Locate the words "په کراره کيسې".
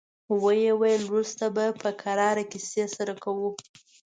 1.81-2.83